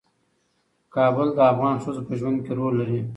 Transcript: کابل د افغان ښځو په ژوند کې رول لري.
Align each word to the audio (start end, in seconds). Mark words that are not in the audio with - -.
کابل 0.95 1.27
د 1.33 1.39
افغان 1.51 1.75
ښځو 1.83 2.01
په 2.07 2.13
ژوند 2.19 2.37
کې 2.45 2.51
رول 2.59 2.73
لري. 2.81 2.99